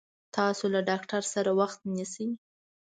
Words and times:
تاسو 0.35 0.65
له 0.73 0.79
ډاکټر 0.89 1.23
سره 1.33 1.51
وخت 1.59 1.79
ونيسي 1.83 2.27